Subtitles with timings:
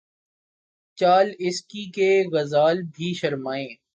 [0.97, 3.69] چال اس کی کہ، غزال بھی شرمائیں